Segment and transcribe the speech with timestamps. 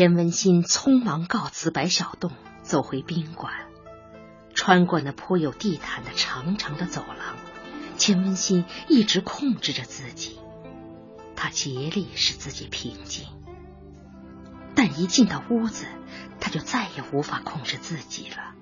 [0.00, 3.52] 钱文新匆忙告辞白小洞，走回宾馆，
[4.54, 7.36] 穿过那铺有地毯的长长的走廊。
[7.98, 10.40] 钱文新一直控制着自己，
[11.36, 13.26] 他竭力使自己平静，
[14.74, 15.84] 但一进到屋子，
[16.40, 18.54] 他就再也无法控制自己了。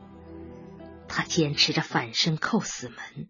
[1.07, 3.29] 他坚持着反身扣死门，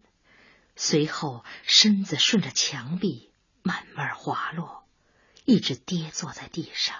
[0.75, 3.31] 随后身子顺着墙壁
[3.61, 4.87] 慢慢滑落，
[5.45, 6.95] 一直跌坐在地上。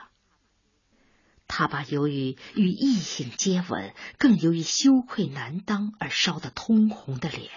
[1.52, 7.50] 他把由于与异性接吻，更由于羞愧难当而烧得通红的脸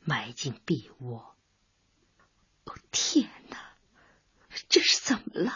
[0.00, 1.36] 埋进臂窝。
[2.64, 3.76] 哦，天哪，
[4.70, 5.52] 这是怎么了？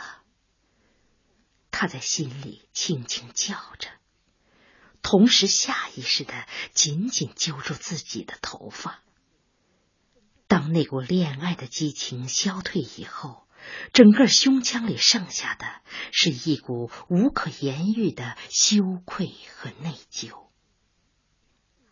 [1.71, 3.89] 他在心里轻轻叫着，
[5.01, 9.03] 同时下意识的紧紧揪住自己的头发。
[10.47, 13.48] 当那股恋爱的激情消退以后。
[13.93, 15.67] 整个胸腔里剩下的
[16.13, 20.47] 是一股无可言喻的羞愧和内疚。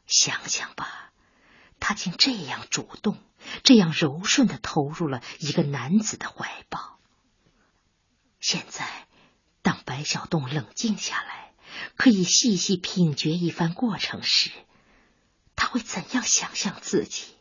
[0.06, 1.12] 想想吧，
[1.80, 3.18] 他竟这样主动、
[3.64, 7.00] 这样柔顺的投入了一个男子的怀抱。
[8.40, 9.08] 现在，
[9.62, 11.52] 当白小洞冷静下来，
[11.96, 14.50] 可以细细品觉一番过程时，
[15.56, 17.34] 他会怎样想象自己？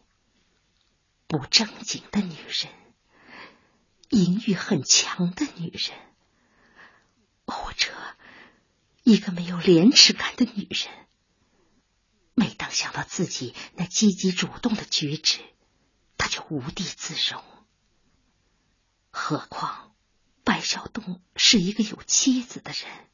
[1.27, 2.84] 不正经的女人。
[4.09, 5.97] 淫欲很强的女人，
[7.47, 7.91] 或者
[9.03, 11.07] 一个没有廉耻感的女人。
[12.35, 15.39] 每当想到自己那积极主动的举止，
[16.17, 17.43] 他就无地自容。
[19.09, 19.95] 何况
[20.43, 23.09] 白小东是一个有妻子的人，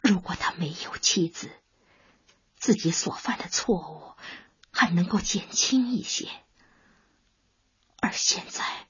[0.00, 1.50] 如果他没有妻子，
[2.56, 4.16] 自己所犯的错误
[4.72, 6.28] 还能够减轻一些。
[8.00, 8.86] 而现在。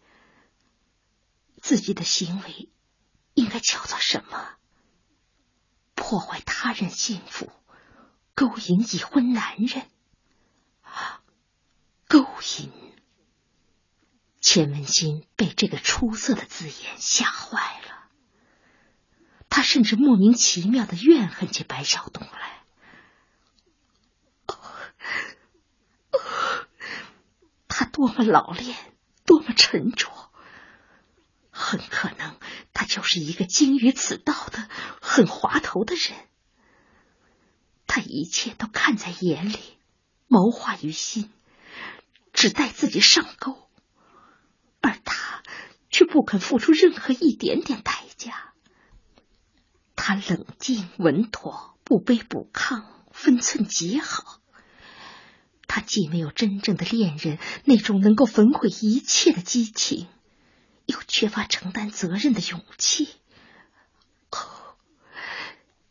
[1.64, 2.68] 自己的行为
[3.32, 4.56] 应该叫做什么？
[5.94, 7.50] 破坏他人幸福，
[8.34, 9.88] 勾引已婚男人，
[12.06, 12.26] 勾
[12.58, 12.70] 引。
[14.42, 18.10] 钱文新被这个出色的字眼吓坏了，
[19.48, 22.62] 他甚至莫名其妙的怨恨起白小东来。
[27.68, 28.76] 他多么老练，
[29.24, 30.23] 多么沉着。
[31.56, 32.36] 很可能
[32.72, 34.68] 他就是一个精于此道的
[35.00, 36.18] 很滑头的人，
[37.86, 39.58] 他一切都看在眼里，
[40.26, 41.30] 谋划于心，
[42.32, 43.68] 只待自己上钩，
[44.80, 45.44] 而他
[45.90, 48.52] 却不肯付出任何一点点代价。
[49.94, 54.40] 他冷静稳妥，不卑不亢，分寸极好。
[55.68, 60.08] 他既没有真正的恋人那种能够焚毁一切的激情。
[60.86, 63.08] 又缺乏承担责任的勇气，
[64.30, 64.76] 哦，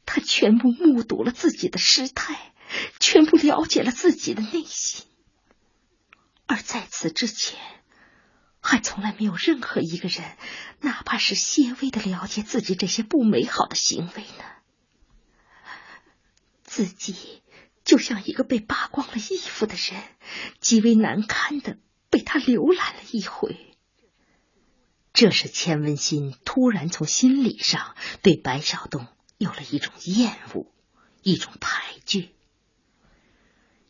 [0.06, 2.54] 他全部目睹了自己的失态，
[3.00, 5.06] 全部了解了自己的内心，
[6.46, 7.59] 而在此之前，
[8.62, 10.38] 还从来没有任何一个人，
[10.81, 14.46] 哪怕是些微的了解自己这些不美好的行为呢？
[16.64, 17.44] 自己
[17.84, 20.04] 就像一个被扒光了衣服的人，
[20.60, 21.78] 极为难堪的
[22.10, 23.73] 被他浏览了一回。
[25.13, 29.07] 这是钱文新突然从心理上对白小东
[29.38, 30.66] 有了一种厌恶，
[31.22, 32.31] 一种排拒。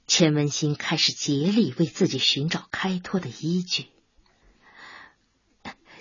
[0.06, 3.88] 钱文新开始竭力为自己寻找开脱的依据。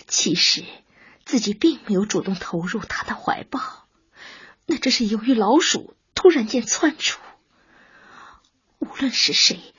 [0.08, 0.64] 其实
[1.24, 3.86] 自己并没有主动投入他的怀抱，
[4.66, 7.20] 那只是由于老鼠突然间窜出。
[8.80, 9.71] 无论是谁。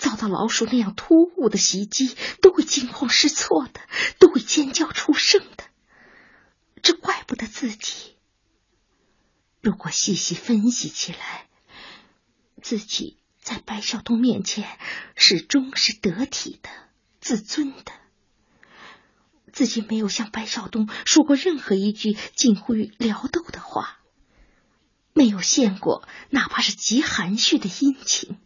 [0.00, 3.80] 遭到老鼠那样突兀的袭击，都会惊慌失措的，
[4.18, 5.64] 都会尖叫出声的。
[6.82, 8.16] 这怪不得自己。
[9.60, 11.46] 如果细细分析起来，
[12.62, 14.66] 自己在白小东面前
[15.16, 16.70] 始终是得体的、
[17.20, 17.92] 自尊的。
[19.52, 24.00] 自己没有向白小东说过任何一句近乎于撩逗的话，
[25.12, 28.38] 没有献过哪怕是极含蓄的殷勤。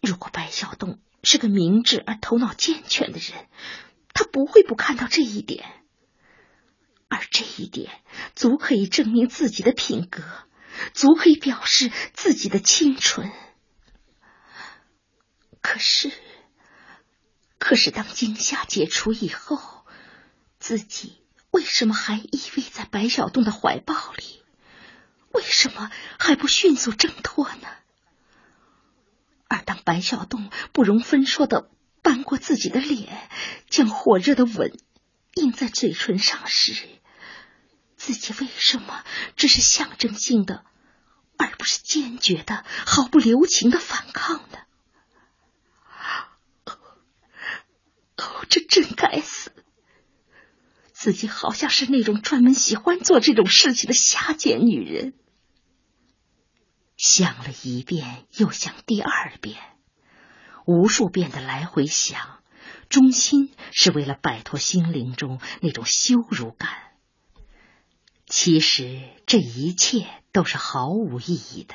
[0.00, 3.48] 如果白小东是个明智而头脑健全的人，
[4.14, 5.84] 他不会不看到这一点，
[7.08, 8.00] 而这一点
[8.34, 10.22] 足可以证明自己的品格，
[10.94, 13.30] 足可以表示自己的清纯。
[15.60, 16.10] 可是，
[17.58, 19.84] 可是当惊吓解除以后，
[20.58, 24.42] 自己为什么还依偎在白小东的怀抱里？
[25.32, 27.68] 为什么还不迅速挣脱呢？
[29.50, 31.68] 而当白小洞不容分说的
[32.02, 33.28] 扳过自己的脸，
[33.68, 34.72] 将火热的吻
[35.34, 36.72] 印在嘴唇上时，
[37.96, 39.04] 自己为什么
[39.34, 40.64] 只是象征性的，
[41.36, 44.58] 而不是坚决的、毫不留情的反抗呢？
[48.18, 49.50] 哦，这真该死！
[50.92, 55.14] 自己好像是那种专门喜欢做这种事情的下贱女人。
[57.02, 59.56] 想了一遍又想第二遍，
[60.66, 62.42] 无数遍的来回想，
[62.90, 66.68] 中心是为了摆脱心灵中那种羞辱感。
[68.26, 71.74] 其实这一切都是毫无意义的，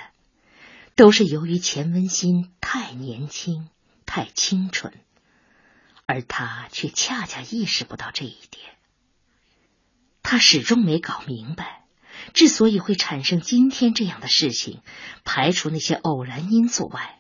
[0.94, 3.68] 都是由于钱文新太年轻、
[4.06, 4.94] 太清纯，
[6.06, 8.78] 而他却恰恰意识不到这一点。
[10.22, 11.85] 他始终没搞明白，
[12.34, 14.82] 之所以会产生今天这样的事情，
[15.24, 17.20] 排除那些偶然因素外，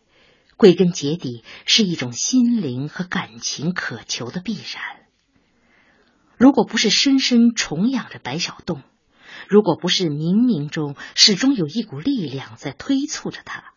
[0.57, 5.05] 归根结底是一种心灵和感情渴求的必然。
[6.37, 8.81] 如果不是深深崇仰着白小洞，
[9.47, 13.73] 如果不是冥冥中始终有一股力量在推促着他，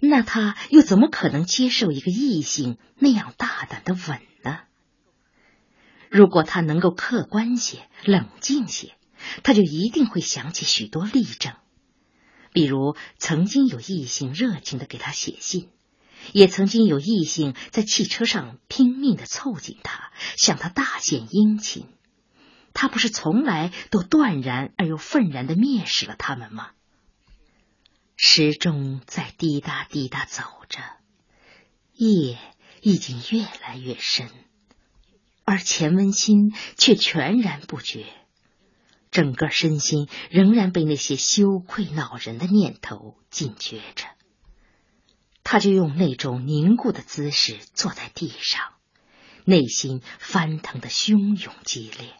[0.00, 4.60] 那他又怎么可能接受一个异性那样大胆的吻呢？
[6.10, 8.95] 如果他能够客观些、冷静些，
[9.42, 11.54] 他就一定会想起许多例证，
[12.52, 15.70] 比如曾经有异性热情的给他写信，
[16.32, 21.86] 也曾经有异性在汽车上拼命的凑近他，向他大献殷勤。
[22.72, 26.70] 他不是从来都断然而又愤然的蔑视了他们吗？
[28.16, 30.78] 时钟在滴答滴答走着，
[31.94, 32.38] 夜
[32.82, 34.30] 已经越来越深。
[35.44, 38.04] 而钱文新却全然不觉，
[39.16, 44.04] 整个身心仍然被那些羞愧恼人的念头禁绝着。
[45.42, 48.74] 他就用那种凝固的姿势坐在地上，
[49.46, 52.12] 内心翻腾的汹涌激烈。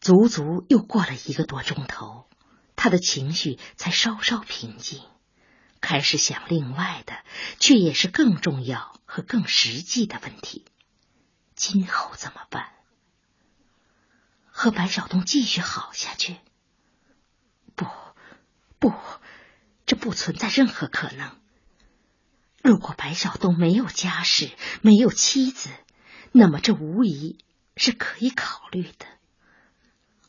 [0.00, 2.26] 足足又过了一个多钟头，
[2.74, 5.00] 他的情绪才稍稍平静，
[5.80, 7.14] 开始想另外的，
[7.60, 10.64] 却也是更重要和更实际的问题。
[11.54, 12.72] 今后怎么办？
[14.60, 16.36] 和白小东继续好下去？
[17.74, 17.86] 不，
[18.78, 18.92] 不，
[19.86, 21.40] 这不存在任何可能。
[22.62, 24.50] 如果白小东没有家室，
[24.82, 25.70] 没有妻子，
[26.32, 27.42] 那么这无疑
[27.74, 29.06] 是可以考虑的。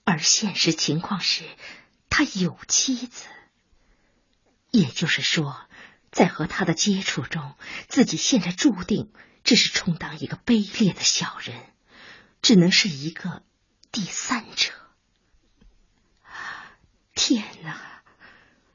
[0.05, 1.43] 而现实情况是，
[2.09, 3.25] 他有妻子。
[4.69, 5.59] 也就是说，
[6.09, 7.55] 在和他的接触中，
[7.89, 9.11] 自己现在注定。
[9.43, 11.59] 只是充当一个卑劣的小人，
[12.41, 13.43] 只能是一个
[13.91, 14.71] 第三者。
[17.13, 18.03] 天哪，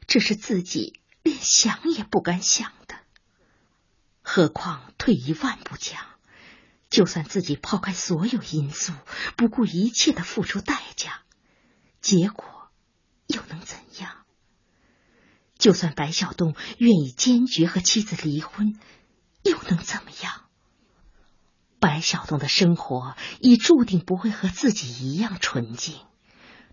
[0.06, 2.96] 这是自己连想也不敢想的。
[4.22, 6.04] 何况退一万步讲，
[6.90, 8.92] 就算自己抛开所有因素，
[9.36, 11.22] 不顾一切的付出代价，
[12.02, 12.70] 结果
[13.26, 14.26] 又能怎样？
[15.58, 18.78] 就算白小东愿意坚决和妻子离婚，
[19.42, 20.45] 又能怎么样？
[21.86, 25.94] 白小东的生活已注定不会和自己一样纯净，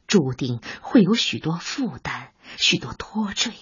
[0.07, 3.54] 注定会有许多负担、许多拖坠。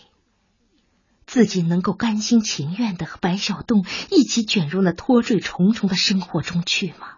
[1.26, 7.18] 自己能够甘心情愿的和白小东一起卷入那拖坠重重的生活中去吗？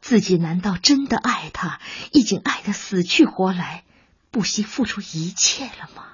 [0.00, 1.78] 自己难道真的爱他，
[2.12, 3.84] 已经爱得死去活来，
[4.30, 6.06] 不惜付出一切了吗？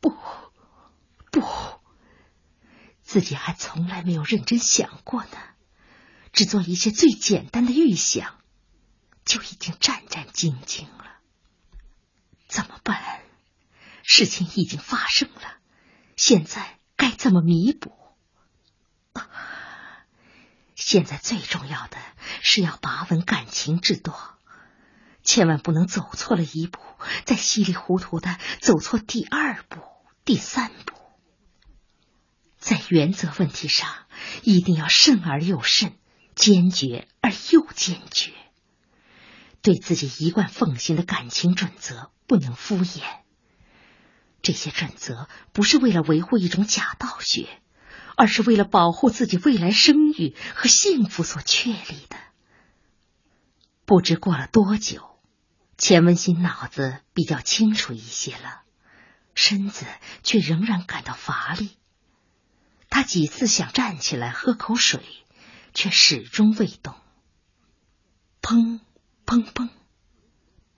[0.00, 0.14] 不。
[3.10, 5.30] 自己还从来没有认真想过呢，
[6.32, 8.38] 只做一些最简单的预想，
[9.24, 11.16] 就已经战战兢兢了。
[12.46, 13.22] 怎么办？
[14.04, 15.56] 事情已经发生了，
[16.16, 17.92] 现在该怎么弥补？
[20.76, 21.96] 现在最重要的
[22.42, 24.14] 是要把稳感情之舵，
[25.24, 26.78] 千万不能走错了一步，
[27.24, 29.80] 再稀里糊涂的走错第二步、
[30.24, 30.99] 第三步。
[32.60, 33.88] 在原则问题上，
[34.42, 35.96] 一定要慎而又慎，
[36.34, 38.32] 坚决而又坚决。
[39.62, 43.02] 对自己一贯奉行的感情准则不能敷衍。
[44.42, 47.48] 这些准则不是为了维护一种假道学，
[48.16, 52.16] 而是为了保护自己未来声誉和幸福所确立的。
[53.84, 55.18] 不知过了多久，
[55.76, 58.62] 钱文新脑子比较清楚一些了，
[59.34, 59.86] 身子
[60.22, 61.76] 却仍然感到乏力。
[62.90, 65.00] 他几次想站起来喝口水，
[65.72, 66.94] 却始终未动。
[68.42, 68.80] 砰
[69.24, 69.70] 砰砰，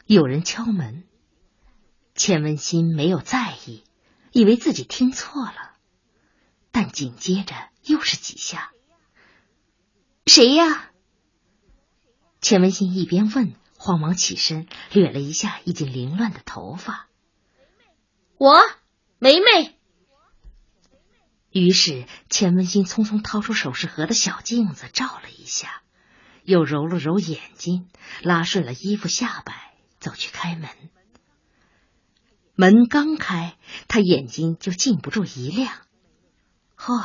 [0.06, 1.04] 有人敲门。
[2.14, 3.82] 钱文新没有在意，
[4.30, 5.76] 以为自己听错了，
[6.70, 8.72] 但紧接着又是几下。
[10.26, 10.90] 谁呀？
[12.42, 17.08] 钱文新一边问，慌忙起身捋了一下已经凌乱的头发。
[18.36, 18.60] 我，
[19.18, 19.78] 梅梅。
[21.52, 25.82] 于是钱文新匆匆掏出首饰盒的小镜子照了一下，
[26.44, 27.88] 又揉了揉眼睛，
[28.22, 30.68] 拉顺了衣服下摆，走去开门。
[32.54, 33.56] 门刚开，
[33.86, 35.72] 他眼睛就禁不住一亮。
[36.76, 37.04] 嚯，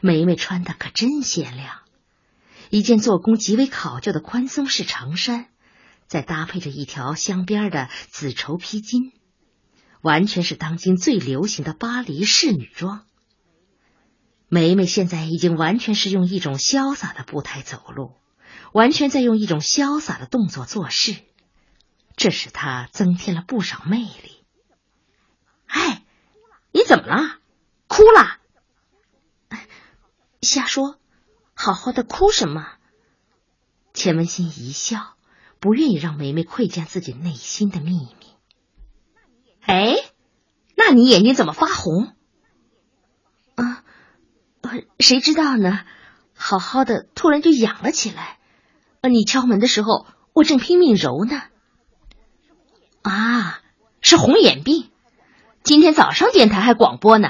[0.00, 1.80] 梅梅穿的可真鲜亮，
[2.70, 5.48] 一件做工极为考究的宽松式长衫，
[6.06, 9.12] 再搭配着一条镶边的紫绸披巾，
[10.00, 13.04] 完全是当今最流行的巴黎式女装。
[14.52, 18.16] 梅梅现在已经完全是用一种潇洒的步态走路，
[18.72, 21.14] 完全在用一种潇洒的动作做事，
[22.16, 24.44] 这使她增添了不少魅力。
[25.66, 26.02] 哎，
[26.72, 27.38] 你怎么了？
[27.86, 28.38] 哭了？
[30.42, 30.98] 瞎说，
[31.54, 32.66] 好好的哭什么？
[33.94, 35.14] 钱文新一笑，
[35.60, 38.26] 不愿意让梅梅窥见自己内心的秘密。
[39.60, 39.94] 哎，
[40.74, 42.16] 那你眼睛怎么发红？
[44.98, 45.84] 谁知道呢？
[46.34, 48.38] 好好的，突然就痒了起来。
[49.02, 51.42] 你敲门的时候，我正拼命揉呢。
[53.02, 53.60] 啊，
[54.00, 54.90] 是红眼病。
[55.62, 57.28] 今天早上电台还广播呢，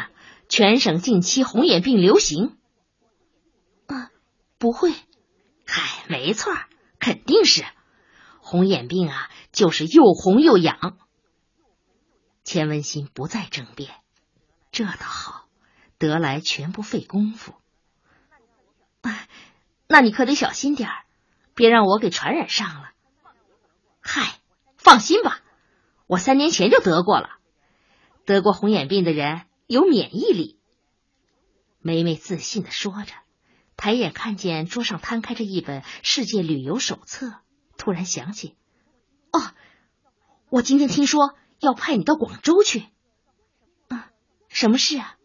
[0.48, 2.56] 全省近期红眼病流行。
[3.86, 4.10] 啊，
[4.58, 4.92] 不会。
[5.66, 6.52] 嗨，没错，
[6.98, 7.64] 肯定是
[8.40, 10.96] 红眼病啊，就是又红又痒。
[12.42, 13.90] 钱文新不再争辩，
[14.72, 15.39] 这倒好。
[16.00, 17.52] 得来全不费功夫，
[19.02, 19.28] 哎，
[19.86, 21.04] 那你可得小心点儿，
[21.54, 22.92] 别让我给传染上了。
[24.00, 24.40] 嗨，
[24.78, 25.42] 放心吧，
[26.06, 27.36] 我三年前就得过了。
[28.24, 30.58] 得过红眼病的人有免疫力。
[31.80, 33.12] 梅梅自信的说着，
[33.76, 37.34] 抬眼看见桌上摊开着一本世界旅游手册，
[37.76, 38.56] 突然想起，
[39.32, 39.52] 哦，
[40.48, 42.86] 我今天听说要派你到广州去。
[43.88, 44.10] 啊，
[44.48, 45.16] 什么事啊？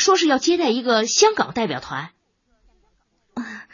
[0.00, 2.10] 说是要接待一个香港代表团，
[3.34, 3.66] 啊，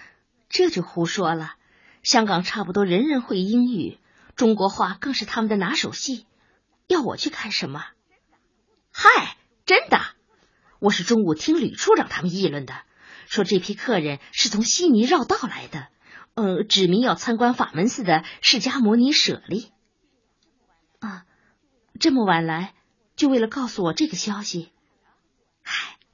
[0.49, 1.55] 这就胡说了。
[2.03, 3.99] 香港差不多人人会英语，
[4.35, 6.27] 中国话更是他们的拿手戏。
[6.89, 7.85] 要我去看什么？
[8.93, 10.01] 嗨，真的，
[10.79, 12.75] 我是中午听吕处长他们议论的，
[13.29, 15.89] 说这批客人是从悉尼绕道来的，
[16.35, 19.73] 呃，指明要参观法门寺的释迦摩尼舍利。
[21.01, 21.25] 啊，
[21.99, 22.75] 这么晚来，
[23.17, 24.71] 就为了告诉我这个消息？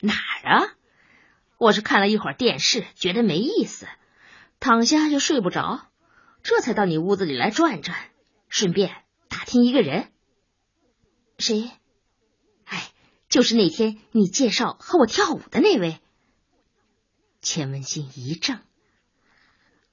[0.02, 0.74] 哪儿啊？
[1.58, 3.86] 我是看了一会儿电视，觉得没意思，
[4.58, 5.86] 躺下就睡不着，
[6.42, 8.10] 这才到你屋子里来转转，
[8.48, 10.12] 顺便打听一个人。
[11.38, 11.70] 谁？
[12.64, 12.90] 哎，
[13.28, 16.00] 就是那天你介绍和我跳舞的那位。
[17.40, 18.58] 钱文新一怔，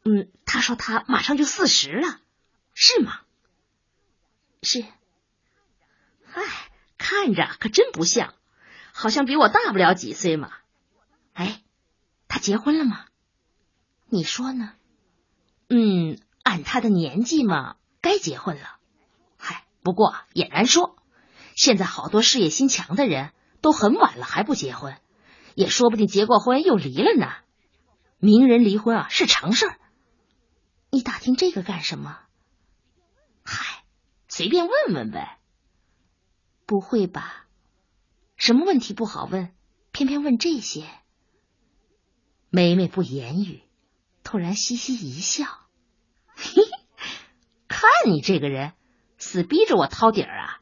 [0.05, 2.19] 嗯，他说他马上就四十了，
[2.73, 3.21] 是吗？
[4.63, 4.81] 是。
[4.81, 6.43] 哎，
[6.97, 8.33] 看着可真不像。
[8.93, 10.51] 好像比我大不了几岁嘛，
[11.33, 11.61] 哎，
[12.27, 13.05] 他结婚了吗？
[14.07, 14.73] 你说呢？
[15.69, 18.77] 嗯，按他的年纪嘛，该结婚了。
[19.37, 20.95] 嗨，不过也难说，
[21.55, 23.31] 现在好多事业心强的人
[23.61, 24.97] 都很晚了还不结婚，
[25.55, 27.31] 也说不定结过婚又离了呢。
[28.17, 29.77] 名人离婚啊是常事儿。
[30.89, 32.19] 你打听这个干什么？
[33.43, 33.83] 嗨，
[34.27, 35.37] 随便问问呗。
[36.65, 37.45] 不会吧？
[38.39, 39.53] 什么问题不好问，
[39.91, 40.85] 偏偏问这些？
[42.49, 43.61] 梅梅不言语，
[44.23, 45.45] 突然嘻嘻一笑，
[46.25, 46.71] 嘿嘿，
[47.67, 48.71] 看你这个人，
[49.17, 50.61] 死逼着我掏底儿啊！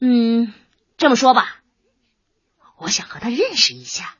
[0.00, 0.54] 嗯，
[0.96, 1.62] 这么说吧，
[2.78, 4.16] 我想和他认识一下。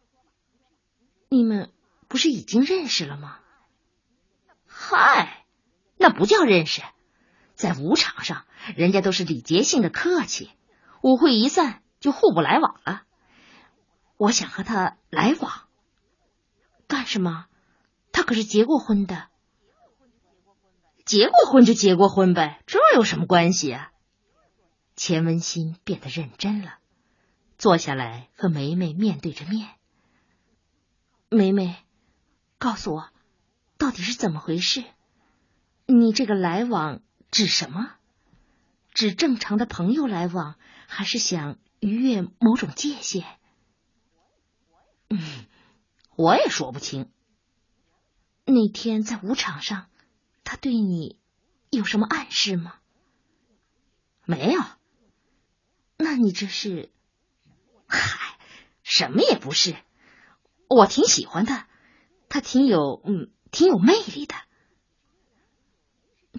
[1.31, 1.73] 你们
[2.09, 3.39] 不是已经认识了吗？
[4.67, 5.47] 嗨，
[5.97, 6.83] 那不叫认识，
[7.55, 8.45] 在舞场上，
[8.77, 10.51] 人家都是礼节性的客气，
[11.01, 11.83] 舞会一散。
[12.01, 13.03] 就互不来往了。
[14.17, 15.69] 我想和他来往，
[16.87, 17.47] 干什么？
[18.13, 19.29] 他可是结过婚的。
[21.05, 23.93] 结过婚就结过婚呗，这有什么关系啊？
[24.97, 26.75] 钱文新变得认真了，
[27.57, 29.69] 坐下来和梅梅面对着面。
[31.31, 31.77] 梅梅，
[32.59, 33.09] 告诉我，
[33.79, 34.85] 到底是怎么回事？
[35.87, 37.01] 你这个来往
[37.31, 37.93] 指什么？
[38.93, 40.57] 指正常的朋友来往，
[40.89, 41.57] 还是想？
[41.81, 43.25] 逾越某种界限，
[45.09, 45.47] 嗯，
[46.17, 47.11] 我也说不清。
[48.45, 49.89] 那天在舞场上，
[50.43, 51.19] 他对你
[51.71, 52.75] 有什么暗示吗？
[54.25, 54.61] 没有。
[55.97, 56.91] 那你这是？
[57.87, 58.39] 嗨，
[58.83, 59.77] 什么也不是。
[60.69, 61.69] 我挺喜欢他，
[62.29, 64.35] 他挺有嗯，挺有魅力的。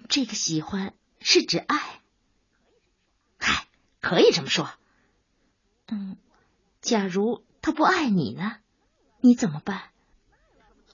[0.08, 2.00] 这个喜欢是指爱？
[3.38, 3.66] 嗨，
[4.00, 4.70] 可以这么说。
[5.90, 6.16] 嗯，
[6.80, 8.56] 假如他不爱你呢？
[9.20, 9.90] 你怎么办？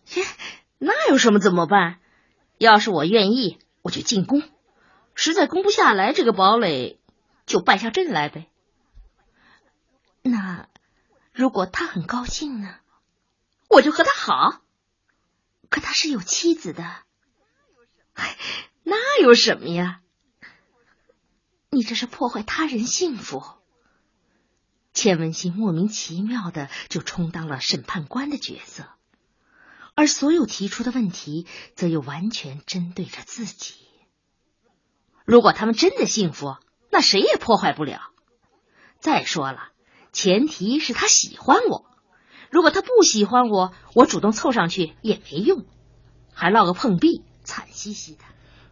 [0.05, 0.23] 切，
[0.79, 2.01] 那有什么怎么办？
[2.59, 4.41] 要是我愿意，我就进宫；
[5.15, 6.99] 实在攻不下来这个堡垒，
[7.45, 8.51] 就败下阵来呗。
[10.23, 10.69] 那
[11.33, 12.77] 如果他很高兴呢？
[13.69, 14.63] 我就和他好。
[15.69, 16.85] 可他是有妻子的。
[18.15, 18.39] 哎，
[18.83, 20.01] 那有什么呀？
[21.69, 23.45] 你这是破坏他人幸福。
[24.97, 28.87] 钱文新莫名其妙的就充当了审判官的角色，
[29.95, 33.75] 而所有提出的问题，则又完全针对着自己。
[35.27, 36.57] 如果他们真的幸福，
[36.91, 38.01] 那谁也破坏不了。
[38.99, 39.69] 再说了，
[40.13, 41.85] 前提是他喜欢我。
[42.51, 45.67] 如果他不喜欢我，我主动凑上去也没用，
[46.33, 48.25] 还落个碰壁，惨兮兮的。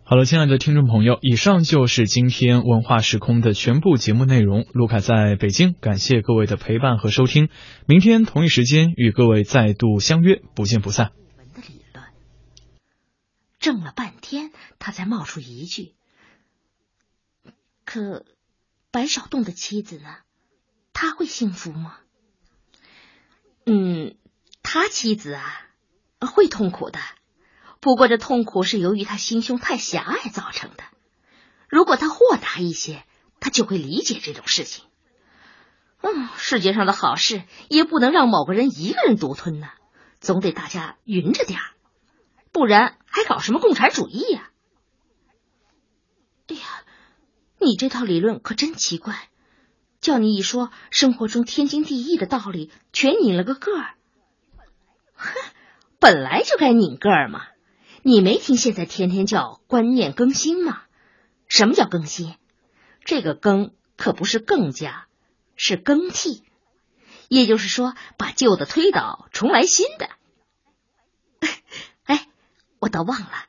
[0.06, 4.66] 好了，亲爱的听众朋友，以上就是今天文化时空的全部节目内容。
[4.74, 7.48] 卢卡在北京，感谢各位的陪伴和收听。
[7.86, 11.12] 明天同一时间与各位再度相约，不见不散。
[11.54, 12.04] 的理论，
[13.58, 15.94] 怔了半天，他才冒出一句
[17.86, 18.26] ：“可
[18.90, 20.16] 白小栋的妻子呢？
[20.92, 21.96] 他会幸福吗？”
[23.64, 24.16] 嗯，
[24.62, 25.70] 他妻子啊，
[26.20, 26.98] 会痛苦的。
[27.84, 30.84] 不过这痛苦是由于他心胸太狭隘造成的。
[31.68, 33.04] 如果他豁达一些，
[33.40, 34.86] 他就会理解这种事情。
[36.00, 39.68] 嗯，世界上的好事也不能让某个人一个人独吞呢，
[40.18, 41.74] 总得大家匀着点儿，
[42.52, 44.48] 不然还搞什么共产主义呀？
[46.48, 46.62] 哎呀，
[47.60, 49.28] 你这套理论可真奇怪，
[50.00, 53.94] 叫你一说，生活中天经地义的道理全拧了个个儿。
[55.12, 55.34] 哼，
[56.00, 57.48] 本来就该拧个儿嘛。
[58.06, 60.82] 你没听现在天天叫观念更新吗？
[61.48, 62.36] 什么叫更新？
[63.02, 65.06] 这个更可不是更加，
[65.56, 66.44] 是更替，
[67.28, 70.10] 也就是说把旧的推倒，重来新的。
[72.04, 72.28] 哎，
[72.78, 73.46] 我倒忘了，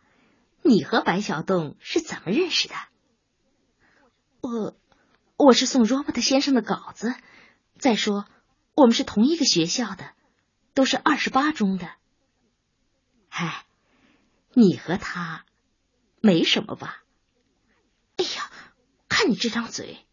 [0.61, 2.75] 你和白小栋是怎么认识的？
[4.39, 4.77] 我
[5.35, 7.13] 我是送 Robert 先生的稿子。
[7.77, 8.25] 再说，
[8.73, 10.11] 我们是同一个学校的，
[10.73, 11.89] 都是二十八中的。
[13.27, 13.65] 嗨。
[14.55, 15.45] 你和他
[16.21, 17.03] 没什么吧？
[18.17, 18.49] 哎呀，
[19.09, 20.05] 看你这张嘴，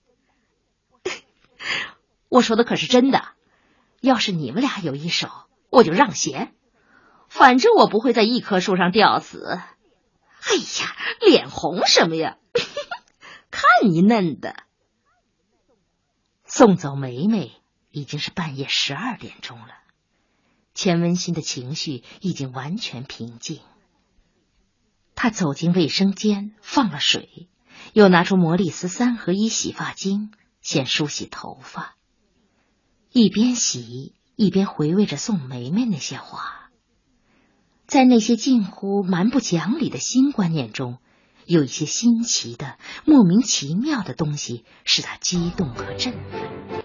[2.28, 3.28] 我说的可是真的。
[4.00, 5.28] 要是你们俩有一手，
[5.70, 6.56] 我就让贤。
[7.28, 9.46] 反正我不会在一棵树上吊死。
[9.46, 12.36] 哎呀，脸红什么呀？
[13.52, 14.64] 看你嫩的。
[16.44, 17.52] 送走梅梅
[17.90, 19.74] 已经是半夜十二点钟了，
[20.74, 23.60] 钱文新的情绪已经完全平静。
[25.22, 27.46] 他走进卫生间，放了水，
[27.92, 31.94] 又拿出魔力丝三合一洗发精，先梳洗头发。
[33.12, 36.72] 一边洗，一边回味着宋梅梅那些话。
[37.86, 40.98] 在那些近乎蛮不讲理的新观念中，
[41.46, 46.72] 有一些新奇的、莫名其妙的东西，使他激动和振奋。